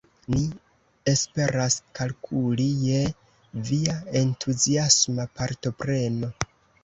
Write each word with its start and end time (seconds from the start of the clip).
Ni 0.33 0.39
esperas 1.11 1.75
kalkuli 1.99 2.65
je 2.85 3.03
via 3.67 3.97
entuziasma 4.23 5.27
partopreno! 5.41 6.33